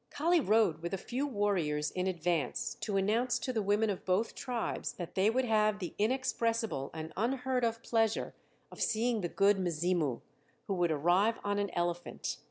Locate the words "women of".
3.61-4.03